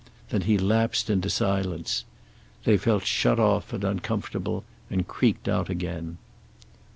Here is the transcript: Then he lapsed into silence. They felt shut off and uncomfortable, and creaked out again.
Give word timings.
Then 0.29 0.41
he 0.41 0.57
lapsed 0.57 1.11
into 1.11 1.29
silence. 1.29 2.05
They 2.63 2.75
felt 2.75 3.05
shut 3.05 3.39
off 3.39 3.71
and 3.71 3.83
uncomfortable, 3.83 4.63
and 4.89 5.07
creaked 5.07 5.47
out 5.47 5.69
again. 5.69 6.17